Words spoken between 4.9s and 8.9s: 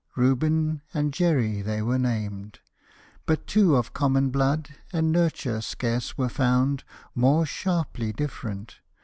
and nurture scarce were found More sharply different.